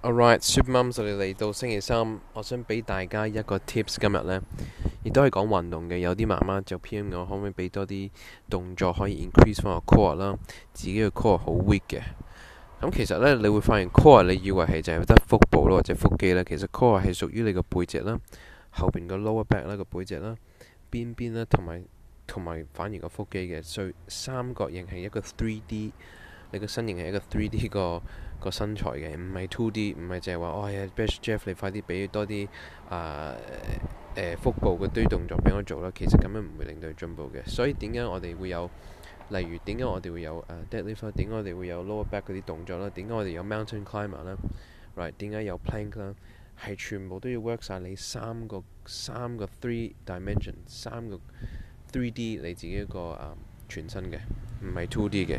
[0.00, 3.96] Alright，Supermums，我哋嚟到星期三，我想俾大家一个 tips。
[4.00, 4.40] 今日呢，
[5.02, 5.98] 亦都系讲运动嘅。
[5.98, 7.12] 有啲妈妈就 P.M.
[7.18, 8.08] 我可唔可以俾多啲
[8.48, 10.36] 动作可以 increase 翻个 core 啦？
[10.72, 12.00] 自己嘅 core 好 weak 嘅。
[12.80, 16.44] 咁其实呢，你会发现 core，你以为系就系得腹部咯，或者腹肌啦。
[16.48, 18.16] 其实 core 系属于你个背脊啦，
[18.70, 20.32] 后边个 lower back 啦，个背脊啦，
[20.90, 21.82] 边边啦，同埋
[22.24, 23.60] 同埋反而个腹肌嘅。
[23.60, 25.92] 所以三角形系一个 three D，
[26.52, 28.00] 你个身形系一个 three D 个。
[28.40, 32.48] 個身材嘅，唔係 two D，唔係就係話，哎呀 b e s t Jeff，你快啲俾多啲
[32.88, 33.34] 啊
[34.14, 35.90] 誒腹部嘅堆動作俾我做啦。
[35.94, 37.44] 其實咁樣唔會令到佢進步嘅。
[37.48, 38.70] 所以點解我哋會有，
[39.30, 44.36] 例如點解我哋會有誒 deadlift，點解我哋會有 lower back 嗰啲動作啦，點解我哋有 mountain climber 啦
[44.96, 46.14] ，right，點解有 plank 啦，
[46.62, 51.16] 係全部都要 work 晒你三個三個 three dimension，三個
[51.92, 53.34] three D 你自己個啊
[53.68, 54.18] 全身嘅，
[54.62, 55.38] 唔係 two D 嘅。